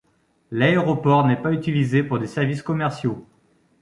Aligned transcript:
L'aéroport 0.49 1.27
n'est 1.27 1.39
pas 1.39 1.51
utilisé 1.53 2.01
pour 2.01 2.17
des 2.17 2.25
services 2.25 2.63
commerciaux. 2.63 3.23